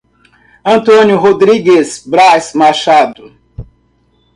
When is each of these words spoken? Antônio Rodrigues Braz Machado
Antônio 0.65 1.19
Rodrigues 1.19 2.03
Braz 2.07 2.53
Machado 2.55 3.37